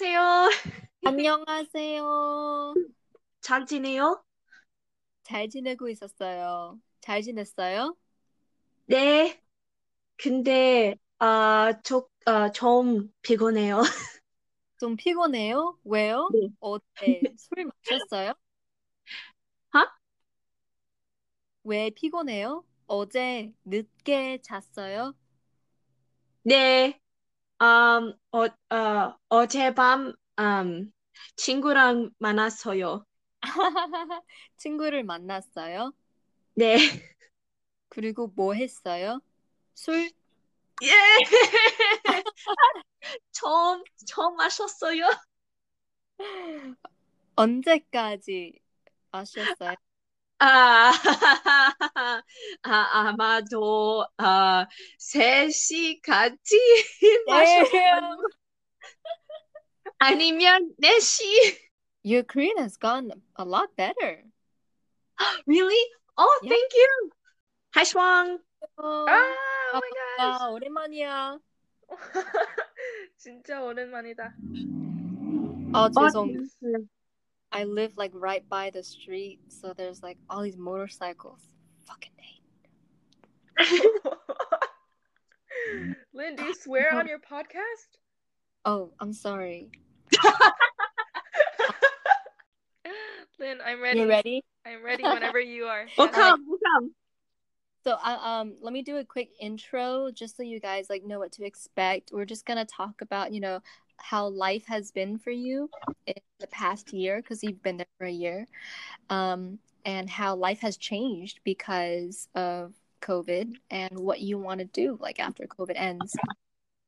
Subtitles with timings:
[0.00, 0.50] 안녕하세요.
[1.04, 2.78] 안녕하세요.
[3.40, 4.22] 잘 지내요?
[5.22, 6.80] 잘 지내고 있었어요.
[7.00, 7.96] 잘 지냈어요?
[8.86, 9.40] 네.
[10.18, 13.82] 근데 아, 저, 아, 좀 피곤해요.
[14.78, 15.78] 좀 피곤해요?
[15.84, 16.32] 왜요?
[16.32, 16.48] 네.
[16.60, 18.34] 어제 술 마셨어요?
[19.70, 19.84] 하?
[21.62, 22.64] 왜 피곤해요?
[22.88, 25.14] 어제 늦게 잤어요?
[26.42, 26.98] 네.
[27.60, 30.92] 음, 어, 어, 어젯밤 음,
[31.36, 33.04] 친구랑 만났어요.
[34.56, 35.92] 친구를 만났어요?
[36.54, 36.76] 네.
[37.88, 39.20] 그리고 뭐 했어요?
[39.74, 40.10] 술?
[40.82, 41.16] 예.
[43.32, 45.04] 처음, 처음 마셨어요?
[47.36, 48.60] 언제까지
[49.10, 49.74] 마셨어요?
[50.40, 50.92] 아,
[52.62, 54.66] 아, 아마도, 아,
[54.98, 56.56] 3시까지
[57.26, 58.16] 마셨어요.
[59.98, 61.58] 아니면 4시.
[62.04, 64.22] Your Korean has gone a lot better.
[65.46, 65.82] Really?
[66.16, 66.54] Oh, Yeah.
[66.54, 67.10] thank you.
[67.74, 68.38] 하이슈왕.
[68.76, 69.34] 어, 아,
[69.74, 70.42] 오 마이 갓.
[70.42, 71.38] 아, 오랜만이야.
[73.18, 74.34] 진짜 오랜만이다.
[75.74, 76.46] 아, 죄송.
[77.52, 81.40] 어, I live like right by the street, so there's like all these motorcycles.
[81.86, 82.42] Fucking hate.
[86.12, 87.98] Lynn, do you swear on your podcast?
[88.64, 89.70] Oh, I'm sorry.
[93.38, 94.00] Lynn, I'm ready.
[94.00, 94.44] You ready?
[94.66, 95.86] I'm ready whenever you are.
[95.98, 96.94] welcome, welcome.
[97.84, 101.18] So, uh, um, let me do a quick intro just so you guys like know
[101.18, 102.10] what to expect.
[102.12, 103.60] We're just gonna talk about, you know,
[103.98, 105.68] how life has been for you
[106.06, 108.46] in the past year because you've been there for a year,
[109.10, 114.98] um, and how life has changed because of COVID and what you want to do
[115.00, 116.16] like after COVID ends.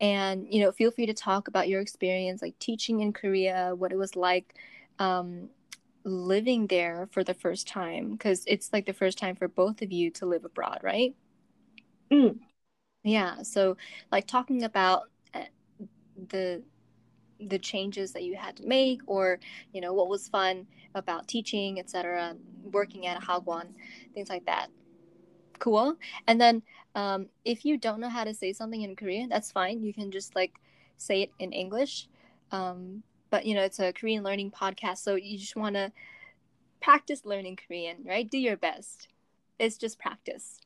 [0.01, 3.93] And you know, feel free to talk about your experience, like teaching in Korea, what
[3.93, 4.55] it was like,
[4.99, 5.51] um,
[6.05, 9.93] living there for the first time because it's like the first time for both of
[9.93, 11.15] you to live abroad, right?
[12.11, 12.39] Mm.
[13.03, 13.77] Yeah, so
[14.11, 15.05] like talking about
[15.35, 15.45] uh,
[16.29, 16.63] the
[17.49, 19.39] the changes that you had to make or
[19.73, 22.37] you know what was fun about teaching, etc.,
[22.73, 23.69] working at a hagwon,
[24.15, 24.69] things like that.
[25.59, 25.97] Cool.
[26.27, 26.63] And then
[26.95, 29.83] um, if you don't know how to say something in Korean, that's fine.
[29.83, 30.55] You can just like
[30.97, 32.09] say it in English.
[32.51, 35.93] Um, but you know, it's a Korean learning podcast, so you just want to
[36.81, 38.29] practice learning Korean, right?
[38.29, 39.09] Do your best.
[39.59, 40.61] It's just practice.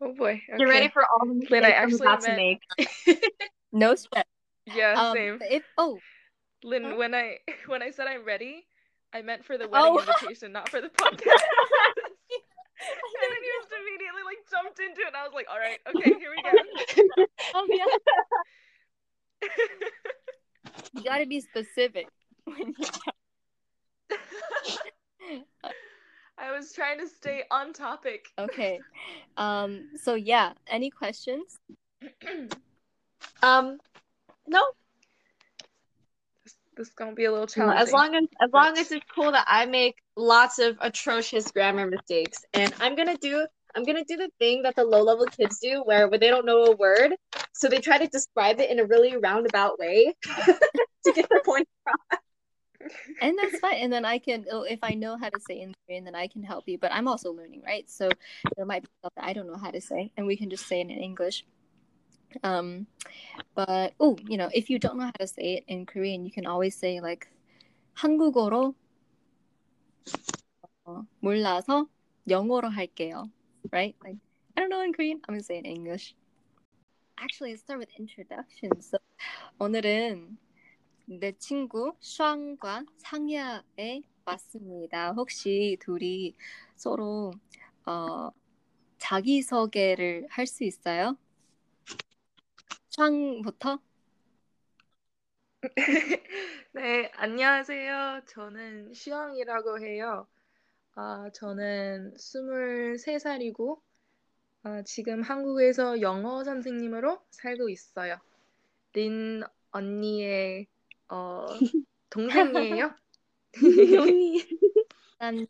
[0.00, 0.42] Oh boy.
[0.58, 2.60] You're ready for all the mistakes I I'm actually about to make.
[3.72, 4.26] No sweat.
[4.66, 5.38] Yeah, Um, same.
[5.50, 5.98] if oh,
[6.62, 6.96] Lynn, huh?
[6.96, 8.66] when I when I said I'm ready,
[9.12, 10.00] I meant for the wedding Oh.
[10.00, 11.10] invitation, not for the podcast.
[12.82, 15.78] and then you just immediately like jumped into it, and I was like, "All right,
[15.88, 17.86] okay, here we go." oh yeah,
[20.94, 22.08] you gotta be specific.
[26.38, 28.26] I was trying to stay on topic.
[28.38, 28.80] okay.
[29.36, 29.90] Um.
[29.96, 30.52] So yeah.
[30.68, 31.58] Any questions?
[33.42, 33.78] Um,
[34.46, 34.62] no,
[36.44, 37.82] this, this is gonna be a little challenging.
[37.82, 41.86] as long as as long as it's cool that I make lots of atrocious grammar
[41.86, 45.58] mistakes, and I'm gonna do I'm gonna do the thing that the low level kids
[45.58, 47.14] do, where where they don't know a word,
[47.52, 51.68] so they try to describe it in a really roundabout way to get their point.
[51.86, 52.20] Across.
[53.20, 53.76] and that's fine.
[53.76, 56.26] And then I can, oh, if I know how to say in Korean, then I
[56.26, 56.78] can help you.
[56.78, 57.88] But I'm also learning, right?
[57.88, 58.08] So
[58.56, 60.66] there might be stuff that I don't know how to say, and we can just
[60.66, 61.44] say it in English.
[62.42, 62.86] Um,
[63.54, 66.30] but oh, you know, if you don't know how to say it in Korean, you
[66.30, 67.28] can always say like
[67.94, 68.74] 한국어로
[70.86, 71.86] 어, 몰라서
[72.28, 73.30] 영어로 할게요,
[73.72, 73.94] right?
[74.02, 74.16] Like
[74.56, 76.14] I don't know in Korean, I'm gonna say it in English.
[77.18, 78.90] Actually, let's start with introductions.
[78.90, 78.98] So
[79.58, 80.38] 오늘은
[81.06, 85.12] 내 친구 슈앙과 상야에 왔습니다.
[85.12, 86.34] 혹시 둘이
[86.76, 87.32] 서로
[87.84, 88.30] 어,
[88.98, 91.16] 자기소개를 할 수 있어요?
[92.90, 93.78] 슈앙부터?
[96.72, 98.22] 네, 안녕하세요.
[98.26, 100.26] 저는 시황이라고 해요.
[100.94, 103.80] 아, 저는 23살이고,
[104.64, 108.18] 아, 지금 한국에서 영어 선생님으로 살고 있어요.
[108.94, 109.42] 린
[109.72, 110.66] 언니의
[111.08, 111.46] 어,
[112.10, 112.94] 동생이에요.
[113.94, 114.42] 용이.
[115.18, 115.46] 난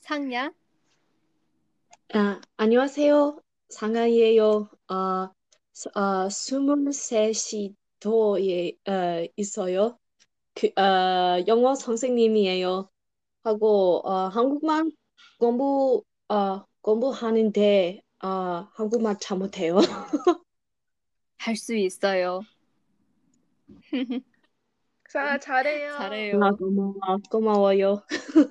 [0.00, 0.52] 상야?
[2.14, 3.40] 아, 안녕하세요.
[3.70, 4.70] 상아이에요.
[4.90, 5.32] 어,
[5.72, 9.98] 스- 어, 23시 도에 어, 있어요.
[10.54, 12.88] 그, 어, 영어 선생님이에요.
[13.44, 14.92] 하고 어, 한국말
[15.38, 18.28] 공부 어, 공부하는데 어,
[18.74, 19.78] 한국말 잘 못해요.
[21.38, 22.42] 할 수 있어요.
[25.08, 25.92] 사 잘해요.
[25.96, 26.40] 잘해요.
[26.42, 26.94] 아, 고마워.
[27.30, 28.02] 고마워요.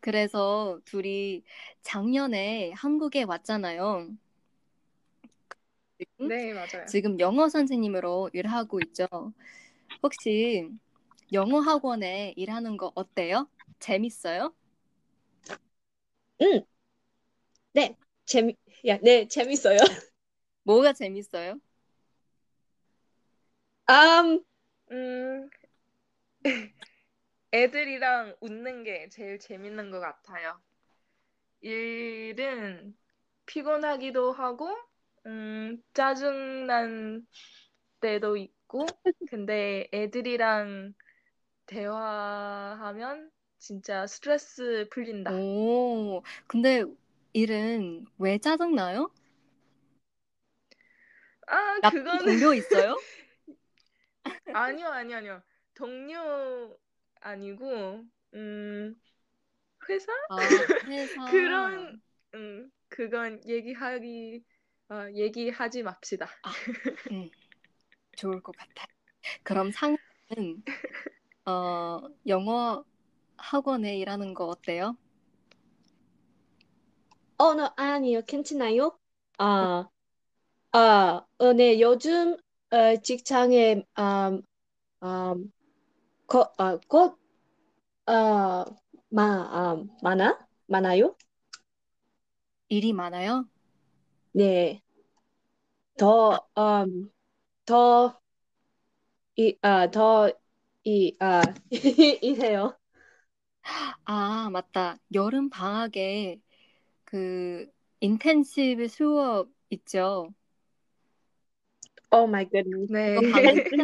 [0.00, 1.42] 그래서 둘이
[1.82, 4.08] 작년에 한국에 왔잖아요.
[6.04, 6.86] 지금, 네, 맞아요.
[6.86, 9.06] 지금 영어 선생님으로 일하고 있죠.
[10.02, 10.70] 혹시
[11.32, 13.48] 영어 학원에 일하는 거 어때요?
[13.78, 14.52] 재밌어요?
[18.32, 18.56] 재미,
[18.86, 19.76] 야, 네, 재밌어요.
[20.64, 21.60] 뭐가 재밌어요?
[23.90, 24.42] 음,
[24.90, 25.50] 음,
[27.52, 30.60] 애들이랑 웃는 게 제일 재밌는 것 같아요.
[31.60, 32.96] 일은
[33.46, 34.74] 피곤하기도 하고,
[35.26, 37.26] 음, 짜증난
[38.00, 38.86] 때도 있고,
[39.26, 40.94] 근데 애들이랑
[41.66, 45.30] 대화하면 진짜 스트레스 풀린다.
[45.30, 46.84] 오, 근데
[47.32, 49.10] 일은 왜 짜증나요?
[51.46, 53.04] 아, 나쁜 그거는 동료 있어요?
[54.52, 55.42] 아니요, 아니요, 아니요.
[55.74, 56.78] 동료
[57.20, 58.04] 아니고,
[58.34, 58.94] 음,
[59.88, 60.12] 회사?
[60.28, 61.22] 아, 회사.
[61.24, 62.00] 그런,
[62.34, 64.44] 음, 그건 얘기하기,
[64.92, 66.28] 어, 얘기하지 맙시다.
[67.10, 67.30] 음,
[68.16, 68.86] 좋을 것 같아.
[69.44, 69.98] 그럼 상은
[71.46, 72.84] 어, 영어
[73.36, 74.96] 학원에 일하는 거 어때요?
[77.38, 78.98] 어, 너 아니요, 괜찮아요?
[79.38, 79.88] 아,
[80.72, 82.36] 아, 어, 네, 요즘
[82.70, 84.42] 어, 직장에 음,
[85.02, 85.52] 음,
[86.26, 87.18] 거, 아, 곧,
[88.06, 88.64] 어,
[89.10, 90.38] 마, 아, 많아?
[90.66, 91.16] 많아요?
[92.68, 93.46] 일이 많아요?
[94.32, 94.82] 네,
[95.96, 97.10] 더, 음,
[97.66, 98.20] 더,
[99.36, 100.30] 이, 아, 더,
[100.84, 101.42] 이, 아,
[102.22, 102.76] 이래요.
[104.04, 104.98] 아, 맞다.
[105.14, 106.40] 여름 방학에
[107.04, 107.66] 그
[108.00, 110.34] 인텐시브 수업 있죠?
[112.12, 112.90] Oh my goodness.
[112.90, 113.14] 네.
[113.14, 113.76] 그거 방금 그,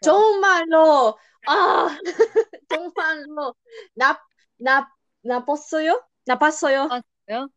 [0.00, 1.88] 정말로, 아,
[2.68, 3.54] 정말로,
[3.94, 4.20] 나,
[4.58, 4.92] 나,
[5.22, 6.02] 나빴어요?
[6.26, 6.88] 나빴어요?
[6.88, 7.48] 봤어요?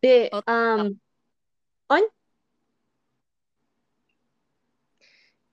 [0.00, 1.00] 네, 어, 음,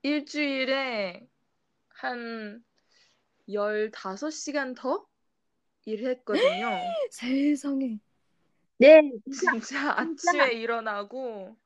[0.02, 1.26] 일주일에
[1.88, 2.64] 한
[3.48, 5.06] 15시간 더
[5.84, 6.68] 일했거든요.
[7.10, 7.98] 세상에.
[8.78, 9.00] 네,
[9.30, 11.56] 진짜 아침에 일어나고,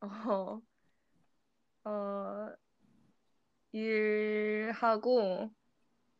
[0.00, 0.62] 어,
[1.84, 2.48] 어,
[3.72, 5.50] 일하고,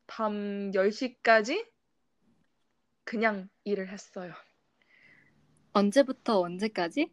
[0.07, 1.65] 밤 10시까지
[3.05, 4.33] 그냥 일을 했어요.
[5.73, 7.11] 언제부터 언제까지?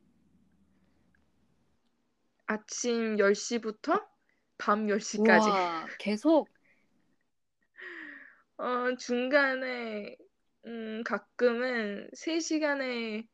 [2.45, 4.06] 아침 10시부터
[4.57, 5.54] 밤 10시까지.
[5.54, 6.50] 우와, 계속.
[8.57, 10.15] 어, 중간에,
[10.65, 13.27] 음, 가끔은 3시간에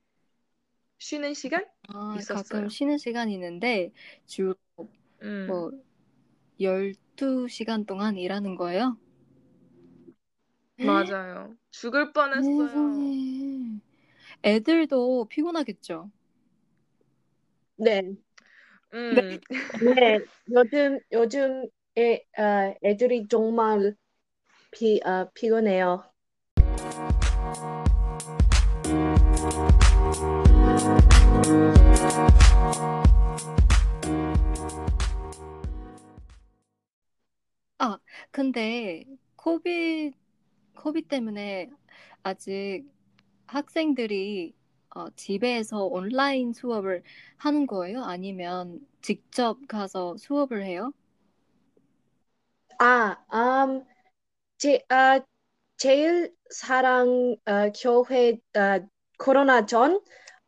[0.99, 1.65] 쉬는 시간?
[1.89, 2.29] 아, 있었어요.
[2.29, 3.91] 가끔 쉬는 시간이 있는데
[4.25, 4.55] 주로
[5.21, 5.71] 음, 뭐
[6.59, 8.97] 12시간 동안 일하는 거예요?
[10.77, 11.57] 맞아요.
[11.71, 13.15] 죽을 뻔했어요.
[13.23, 13.72] 세상에.
[14.43, 16.11] 애들도 피곤하겠죠?
[17.77, 18.01] 네,
[18.93, 19.39] 음,
[19.95, 20.19] 네,
[20.51, 21.65] 요즘, 요즘
[21.97, 23.95] 애, 어, 애들이 정말
[24.71, 26.13] 피, 어, 피곤해요.
[38.31, 40.17] 근데 COVID,
[40.75, 41.69] COVID 때문에
[42.23, 42.85] 아직
[43.53, 44.53] 학생들이
[44.95, 47.03] 어, 집에서 온라인 수업을
[47.37, 48.03] 하는 거예요?
[48.03, 50.93] 아니면 직접 가서 수업을 해요?
[52.79, 53.83] 아, 음,
[54.59, 55.19] 제, 아,
[55.77, 58.87] 제일 사랑 어, 교회 어,
[59.19, 60.01] 코로나 전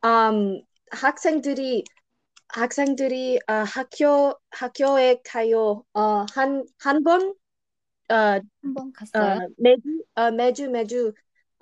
[0.06, 1.86] 음, 학생들이
[2.50, 7.36] 학생들이 어, 학교 학교에 가요 어, 한, 한 번,
[8.12, 8.16] 어,
[8.62, 9.42] 한번 어, 갔어요?
[9.58, 11.14] 매주, 어, 매주, 매주,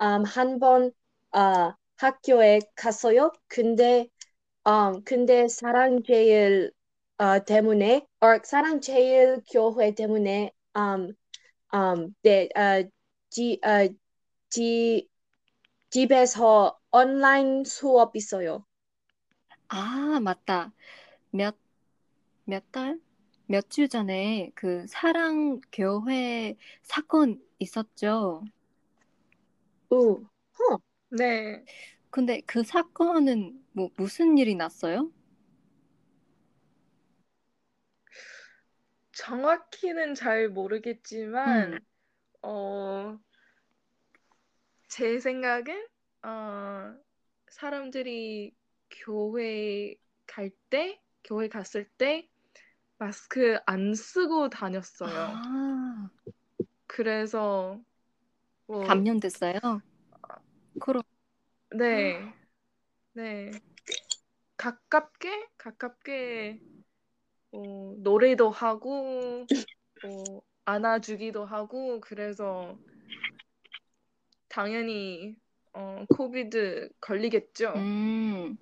[0.02, 0.92] 음, 한 번,
[1.34, 3.32] 어, 학교에 갔어요.
[3.48, 4.08] 근데,
[4.66, 6.72] 음, 근데 사랑제일,
[7.18, 11.14] 어, 때문에, 어, 사랑제일 교회 때문에, 음,
[11.74, 12.88] 음, 네, 어,
[13.30, 13.88] 지, 어,
[14.50, 15.08] 지,
[15.90, 18.66] 집에서 온라인 수업 있어요.
[19.68, 20.72] 아, 맞다.
[21.30, 21.56] 몇,
[22.46, 23.00] 몇 달?
[23.46, 28.44] 몇 주 전에 그 사랑 교회 사건 있었죠?
[29.90, 30.26] 우,
[30.58, 30.78] 허,
[31.16, 31.64] 네.
[32.10, 35.10] 근데 그 사건은 뭐 무슨 일이 났어요?
[39.12, 41.78] 정확히는 잘 모르겠지만, 음.
[42.42, 43.18] 어,
[44.88, 45.86] 제 생각엔,
[46.22, 46.94] 어,
[47.48, 48.54] 사람들이
[48.90, 49.94] 교회
[50.26, 52.28] 갈 때, 교회 갔을 때
[52.98, 55.10] 마스크 안 쓰고 다녔어요.
[55.10, 56.10] 아,
[56.86, 57.80] 그래서
[58.66, 59.60] 뭐 감염됐어요?
[60.80, 61.02] 코로
[61.76, 62.20] 네,
[63.14, 63.50] 네.
[64.56, 66.60] 가깝게, 가깝게,
[67.52, 69.44] 어, 노래도 하고,
[70.02, 72.78] 뭐, 안아주기도 하고, 그래서,
[74.48, 75.34] 당연히,
[75.72, 77.72] 어, 코비드 걸리겠죠.
[77.74, 78.56] 음,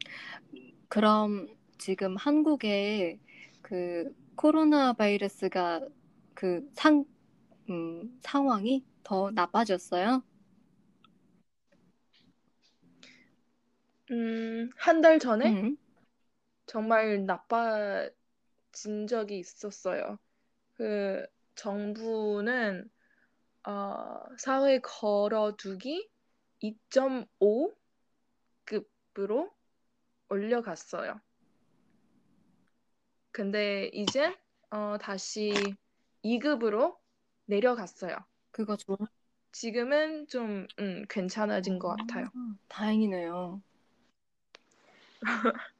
[0.88, 3.18] 그럼 지금 한국에
[3.60, 5.86] 그 코로나 바이러스가
[6.34, 7.04] 그 상,
[7.68, 10.22] 음, 상황이 더 나빠졌어요?
[14.12, 15.76] 음, 한 달 전에 음,
[16.66, 20.18] 정말 나빠진 적이 있었어요.
[20.74, 21.26] 그,
[21.56, 22.90] 정부는,
[23.68, 26.10] 어, 사회 걸어두기
[26.60, 27.76] 2.5급으로
[30.30, 31.20] 올려갔어요.
[33.30, 34.34] 근데 이젠
[34.70, 35.76] 어, 다시
[36.22, 36.98] 2급으로
[37.46, 38.16] 내려갔어요.
[38.50, 38.96] 그거 좋아.
[39.52, 42.28] 지금은 좀 음, 괜찮아진 것 같아요.
[42.34, 43.62] 아, 다행이네요.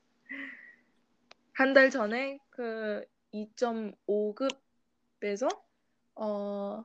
[1.55, 5.49] 한 달 전에 그 2.5급에서
[6.17, 6.85] 어,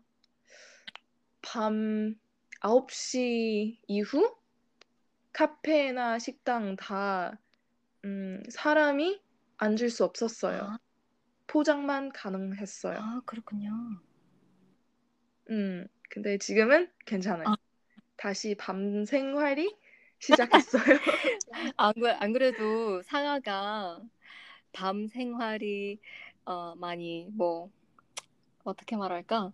[1.41, 2.15] 밤
[2.61, 4.35] 9시 이후
[5.33, 7.39] 카페나 식당 다
[8.05, 9.21] 음, 사람이
[9.57, 10.61] 앉을 수 없었어요.
[10.61, 10.77] 아,
[11.47, 12.97] 포장만 가능했어요.
[12.99, 13.71] 아, 그렇군요.
[15.49, 17.47] 음, 근데 지금은 괜찮아요.
[17.49, 17.55] 아.
[18.17, 19.75] 다시 밤 생활이
[20.19, 20.97] 시작했어요.
[21.77, 24.01] 안, 그- 안 그래도 상아가
[24.73, 25.99] 밤 생활이
[26.45, 27.69] 어, 많이 뭐
[28.63, 29.51] 어떻게 말할까?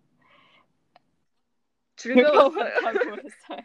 [1.95, 2.71] 즐거웠어요.
[3.23, 3.59] 했어요.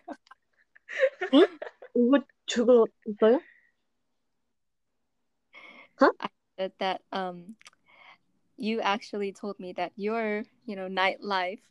[1.95, 3.41] 이거 죽었어요?
[6.57, 7.55] That, that um
[8.57, 11.63] you actually told me that your you know nightlife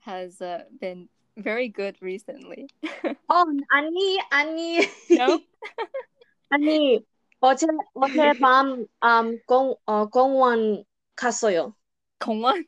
[0.00, 2.66] has uh, been very good recently.
[3.28, 4.78] 어, 아니, 아니,
[5.10, 5.38] No?
[6.50, 7.00] 아니,
[7.40, 11.74] 어제, 어젯밤, 음, 공, 어, 공원 갔어요.
[12.18, 12.64] 공원?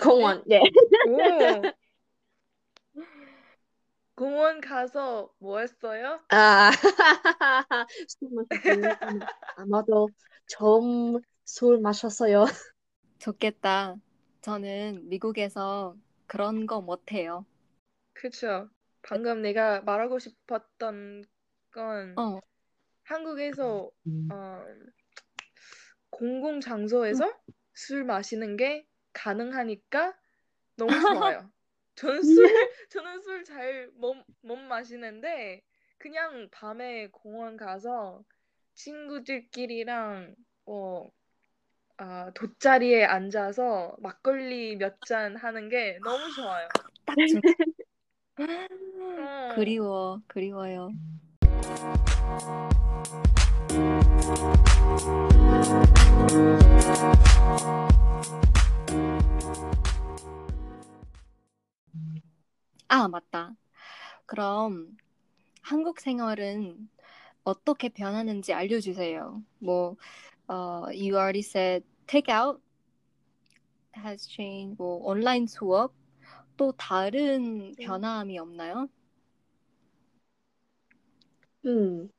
[0.00, 0.60] 공원, 네.
[1.06, 1.62] 오.
[4.14, 6.18] 공원 가서 뭐 했어요?
[6.30, 6.72] 아,
[8.08, 8.96] 술 마셨어요.
[9.56, 10.08] 아마도
[10.48, 12.46] 좀술 마셨어요.
[13.20, 13.96] 좋겠다.
[14.40, 15.94] 저는 미국에서
[16.26, 17.44] 그런 거 못해요.
[18.18, 18.68] 그쵸.
[19.02, 21.24] 방금 내가 말하고 싶었던
[21.70, 22.40] 건 어,
[23.04, 23.90] 한국에서
[24.32, 24.64] 어,
[26.10, 27.32] 공공 장소에서
[27.74, 30.16] 술 마시는 게 가능하니까
[30.76, 31.50] 너무 좋아요.
[31.94, 35.62] 저는 술, 저는 술 잘 못, 못 마시는데
[35.98, 38.24] 그냥 밤에 공원 가서
[38.74, 40.34] 친구들끼리랑
[40.64, 41.12] 뭐
[41.96, 46.68] 아, 돗자리에 앉아서 막걸리 몇 잔 하는 게 너무 좋아요.
[47.04, 47.40] 딱 중...
[48.38, 49.54] 어.
[49.54, 50.92] 그리워, 그리워요.
[62.88, 63.56] 아, 맞다.
[64.26, 64.96] 그럼
[65.62, 66.88] 한국 생활은
[67.44, 69.42] 어떻게 변하는지 알려주세요.
[69.58, 69.96] 뭐,
[70.46, 72.60] 어, you already said takeout
[73.96, 74.76] has changed.
[74.78, 75.92] 뭐, 온라인 수업
[76.58, 78.88] 또 다른 변함이 없나요?
[81.66, 82.10] 음,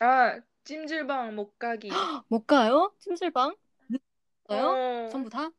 [0.00, 1.88] 아, 찜질방 못 가기.
[2.28, 2.94] 못 가요?
[2.98, 3.54] 찜질방?
[4.50, 4.80] 어요?
[5.08, 5.50] 어, 전부 다?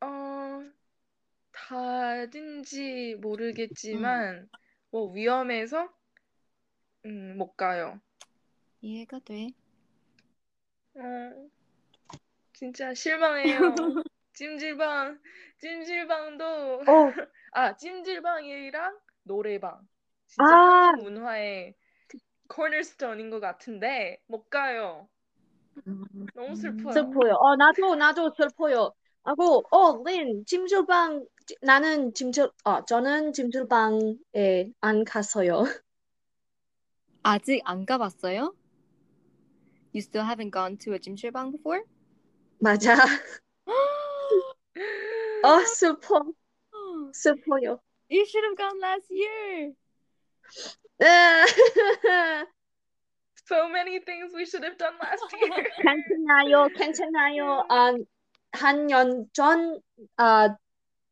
[0.00, 0.62] 어,
[1.52, 4.48] 다든지 모르겠지만,
[4.90, 5.88] 뭐 위험해서,
[7.04, 8.00] 음, 못 가요.
[8.82, 9.54] 이해가 돼.
[10.94, 11.50] 어,
[12.60, 13.96] 진짜 실망해요.
[14.34, 15.18] 찜질방,
[15.60, 17.14] 찜질방도, 어,
[17.52, 19.88] 아, 찜질방이랑 노래방.
[20.26, 20.92] 진짜 아.
[20.92, 21.74] 한국 문화의
[22.48, 25.08] 코너스톤인 것 같은데, 못 가요.
[26.34, 27.16] 너무 슬퍼요.
[27.16, 27.34] 슬퍼요.
[27.34, 28.92] 어, 나도, 나도 슬퍼요.
[29.24, 35.64] 하고, 어, 린, 찜질방, 찌- 나는 찜질, 어, 저는 찜질방에 안 갔어요.
[37.22, 38.52] 아직 안 가봤어요?
[39.92, 41.84] You still haven't gone to a 찜질방 before?
[42.60, 42.94] 맞아.
[45.42, 46.22] 어, 슬퍼,
[47.12, 47.80] 슬퍼요.
[48.10, 49.72] You should have gone last year.
[53.48, 55.64] So many things we should have done last year.
[55.82, 57.64] 괜찮아요, 괜찮아요.
[57.68, 57.92] 아,
[58.52, 59.80] 한년 전,
[60.16, 60.56] 아,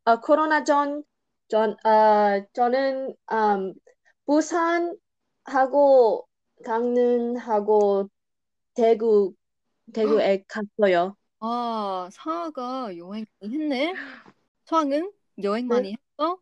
[0.05, 1.03] 아, 코로나 전,
[1.49, 3.75] 전, 아, 저는 음,
[4.27, 6.29] 부산하고
[6.65, 8.11] 강릉하고
[8.75, 9.35] 대구
[9.93, 11.18] 대구에 갔어요.
[11.41, 13.95] 아, 상아가 여행 많이 했네.
[14.65, 16.39] 수학은 여행 많이 했어?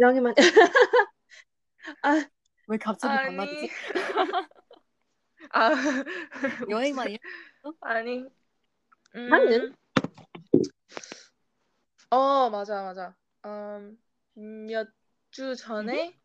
[0.00, 0.34] 여기만
[2.02, 2.38] 아
[2.68, 3.36] 왜 갑자기 아니.
[3.36, 3.70] 반말이지?
[5.52, 5.70] 아,
[6.70, 7.20] 여행 많이 했...
[7.80, 8.24] 아니.
[9.14, 9.30] 음.
[9.30, 9.74] 강릉?
[12.10, 13.14] 어, 맞아, 맞아.
[13.46, 13.96] 음,
[14.66, 16.18] 몇주 전에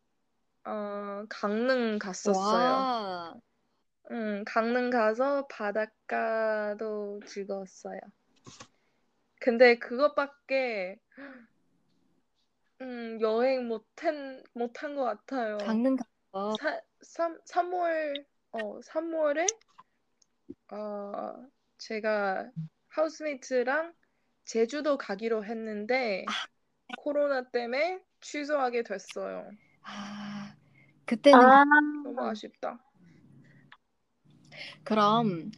[0.65, 2.70] 어, 강릉 갔었어요.
[2.70, 3.36] 와,
[4.12, 8.00] 음, 강릉 가서 바닷가도 즐거웠어요.
[9.39, 10.98] 근데 그것밖에
[12.81, 15.57] 음, 여행 못한 못한 것 같아요.
[15.57, 16.55] 강릉 갔어.
[16.57, 19.48] 사, 3, 3월 어 3월에
[20.72, 21.33] 어
[21.77, 22.51] 제가
[22.89, 23.93] 하우스메이트랑
[24.45, 26.25] 제주도 가기로 했는데
[26.98, 29.50] 코로나 때문에 취소하게 됐어요.
[29.83, 30.55] 아,
[31.05, 31.63] 그때는 아
[32.03, 32.79] 너무 아쉽다.
[34.84, 35.51] 그럼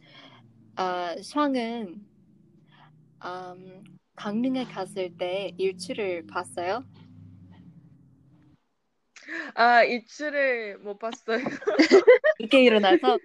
[0.76, 2.06] 아, 수학은
[3.24, 3.84] 음,
[4.14, 6.84] 강릉에 갔을 때 일출을 봤어요?
[9.54, 11.38] 아, 일출을 못 봤어요.
[12.40, 13.18] 늦게 일어나서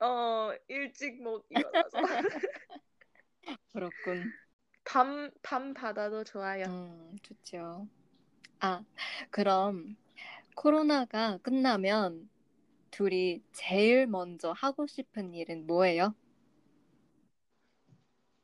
[0.00, 2.02] 어, 일찍 못 일어나서.
[3.72, 4.32] 그렇군.
[4.84, 6.64] 밤, 밤 바다도 좋아요.
[6.66, 7.88] 음, 좋죠.
[8.60, 8.82] 아,
[9.30, 9.96] 그럼
[10.54, 12.28] 코로나가 끝나면
[12.94, 16.14] 둘이 제일 먼저 하고 싶은 일은 뭐예요?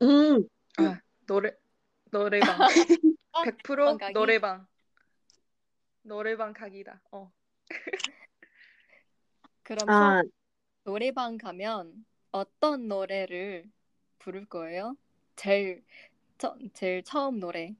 [0.02, 1.52] 음 아, 노래,
[2.11, 2.59] 노래방.
[3.45, 4.12] 100% 가기?
[4.12, 4.66] 노래방.
[6.02, 7.00] 노래방 가기다.
[7.12, 7.30] 어.
[9.62, 10.23] 그럼 아,
[10.83, 13.71] 노래방 가면 어떤 노래를
[14.19, 14.97] 부를 거예요?
[15.36, 15.84] 제일
[16.39, 17.76] 처, 제일 처음 노래.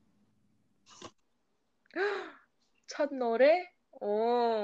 [2.87, 3.73] 첫 노래?
[4.01, 4.60] 오.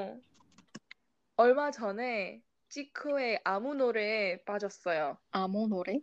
[1.37, 5.17] 얼마 전에 지크의 아무 노래에 빠졌어요.
[5.31, 6.01] 아무 노래?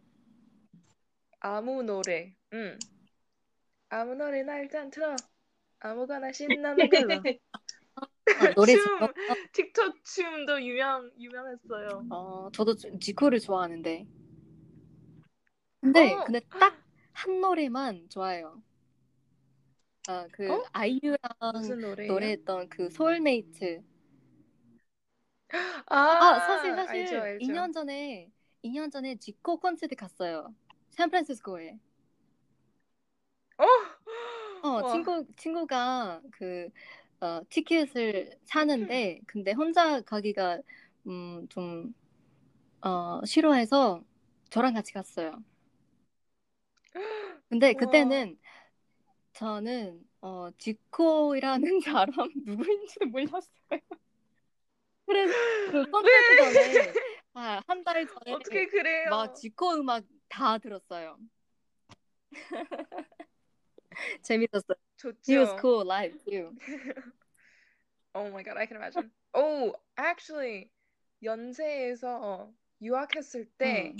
[1.41, 2.35] 아무 노래.
[2.53, 2.79] 응.
[3.87, 5.15] 아무 노래나 일단 틀어.
[5.79, 7.27] 아무거나 신나는 걸로.
[8.35, 9.13] 아, 노래 춤!
[9.53, 12.05] 틱톡 춤도 유명 유명했어요.
[12.09, 14.05] 어, 저도 지- 지코를 좋아하는데.
[15.81, 16.23] 근데 어.
[16.23, 16.81] 근데 딱
[17.15, 18.63] 한 노래만 좋아해요.
[20.07, 20.63] 아, 그 어?
[20.73, 21.17] 아이유랑?
[22.07, 23.83] 노래했던 그 소울메이트.
[25.87, 27.53] 아, 아, 사실 사실 알죠, 알죠.
[27.53, 30.53] 2년 전에 2년 전에 지코 콘서트 갔어요.
[30.91, 31.77] 샌프란시스코에.
[33.57, 33.65] 어?
[34.61, 34.83] 어, 와.
[34.83, 36.69] 친구 친구가 그
[37.19, 40.59] 어, 티켓을 사는데 근데 혼자 가기가
[41.07, 41.93] 음, 좀
[42.81, 44.03] 어, 싫어해서
[44.49, 45.43] 저랑 같이 갔어요.
[47.49, 47.73] 근데.
[47.73, 48.37] 그때는
[49.33, 53.79] 저는 어, 지코이라는 사람 누구인지도 몰랐어요.
[55.05, 55.33] 그래서
[55.71, 56.93] 그 콘서트 전에
[57.35, 59.09] 아, 한 달 전에 어떻게 그래요?
[59.09, 61.17] 막 지코 음악 다 들었어요.
[64.23, 64.77] 재밌었어요.
[65.27, 65.57] He was 좋죠.
[65.61, 66.55] cool live too.
[68.15, 69.09] Oh my god, I can imagine.
[69.33, 70.69] Oh, actually,
[71.23, 73.97] 연세에서 유학했을 때, 음.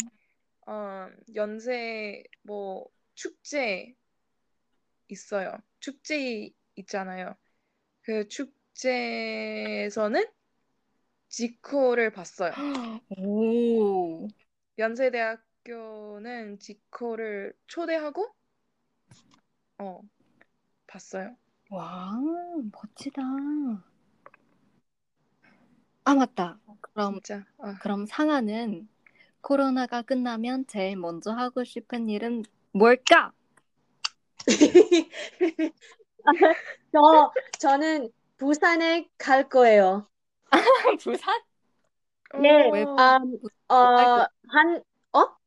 [0.68, 2.86] 어, 연세 뭐
[3.16, 3.96] 축제
[5.08, 5.58] 있어요.
[5.80, 7.36] 축제 있잖아요.
[8.04, 10.24] 그 축제에서는
[11.34, 12.52] 지코를 봤어요.
[13.17, 14.28] 오.
[14.78, 18.28] 연세대학교는 지코를 초대하고
[19.80, 20.02] 어
[20.86, 21.36] 봤어요.
[21.72, 22.12] 와,
[22.72, 23.24] 멋지다.
[26.04, 26.60] 아, 맞다.
[26.82, 27.43] 그럼, 진짜.
[27.58, 28.88] 아, 그럼 상아는
[29.41, 32.43] 코로나가 끝나면 제일 먼저 하고 싶은 일은
[32.74, 33.32] 뭘까?
[36.91, 40.08] 저 저는 부산에 갈 거예요.
[41.04, 41.39] 부산?
[42.36, 42.72] 네, 오.
[42.72, 43.38] 왜- 음,
[43.70, 43.76] 어,
[44.50, 45.38] 한, 어?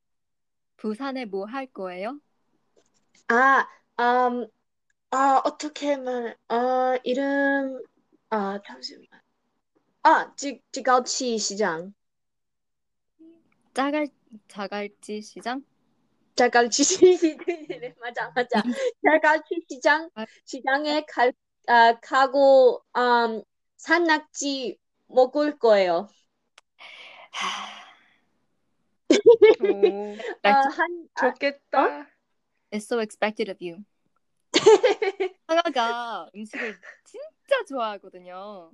[0.79, 2.19] 부산에 뭐 할 거예요?
[3.29, 3.67] 아,
[4.01, 4.47] 음,
[5.13, 7.83] 아, 어떻게 말, 어, 이름,
[8.31, 9.07] 아, 잠시만.
[10.05, 11.95] 아, 지, 지가오치 시장.
[13.75, 14.09] 짜갈,
[14.49, 15.63] 자갈치 시장?
[16.37, 17.09] 자갈치 시장.
[18.01, 18.67] 맞아, 맞아.
[19.05, 20.11] 자갈치 시장,
[20.45, 21.33] 시장에 갈,
[21.69, 23.43] 아, 가고, 음,
[23.77, 26.09] 산낙지 먹을 거예요.
[27.31, 27.87] 하,
[29.61, 32.07] 오, 아, 한, 아, 좋겠다.
[32.71, 33.85] It's so expected of you.
[35.47, 38.73] 상아가 음식을 진짜 좋아하거든요.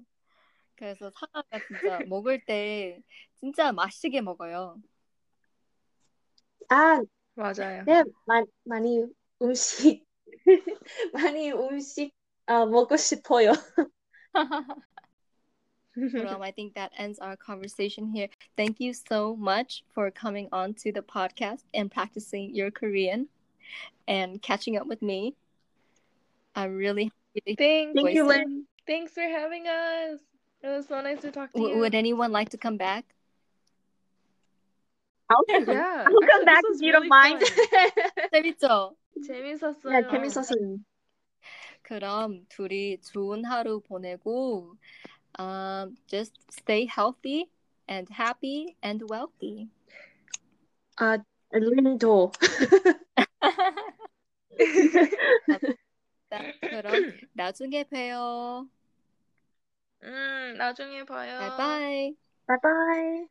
[0.77, 3.01] 그래서 상아가 진짜 먹을 때
[3.37, 4.77] 진짜 맛있게 먹어요.
[6.68, 7.01] 아,
[7.35, 7.85] 맞아요.
[7.87, 9.05] 네, 마, 많이
[9.42, 10.07] 음식,
[11.12, 12.12] 많이 음식,
[12.47, 13.53] 아, 먹고 싶어요.
[15.98, 18.30] 그럼 I think that ends our conversation here.
[18.56, 23.28] Thank you so much for coming on to the podcast and practicing your Korean
[24.08, 25.34] and catching up with me.
[26.56, 28.46] I'm really happy to Thank, Thank you, voices.
[28.46, 28.67] Lynn.
[28.86, 30.22] thanks for having us.
[30.62, 31.82] It was so nice to talk to W- you.
[31.82, 33.06] would anyone like to come back?
[35.30, 37.41] I'll, yeah, I'll come actually, back this if was you don't really mind.
[37.41, 37.91] fun.
[38.34, 38.96] 재밌죠?
[39.28, 39.91] 재밌었어요.
[39.91, 40.80] yeah, 재밌었어요.
[41.84, 44.76] 그럼 둘이 좋은 하루 보내고
[45.38, 47.51] um, just stay healthy
[47.88, 49.68] and happy and wealthy.
[50.99, 51.18] Uh,
[51.55, 52.33] Lindo.
[56.71, 58.68] 그럼 나중에 봬요.
[60.03, 61.38] 음, 나중에 봐요.
[61.38, 62.16] Bye bye.
[62.49, 63.29] Bye bye.